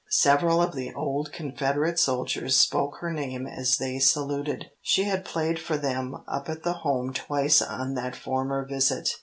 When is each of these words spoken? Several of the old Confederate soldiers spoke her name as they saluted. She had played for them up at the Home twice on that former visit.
Several 0.09 0.63
of 0.63 0.73
the 0.73 0.91
old 0.95 1.31
Confederate 1.31 1.99
soldiers 1.99 2.55
spoke 2.55 2.97
her 3.01 3.13
name 3.13 3.45
as 3.45 3.77
they 3.77 3.99
saluted. 3.99 4.71
She 4.81 5.03
had 5.03 5.23
played 5.23 5.59
for 5.59 5.77
them 5.77 6.23
up 6.27 6.49
at 6.49 6.63
the 6.63 6.73
Home 6.81 7.13
twice 7.13 7.61
on 7.61 7.93
that 7.93 8.15
former 8.15 8.65
visit. 8.65 9.09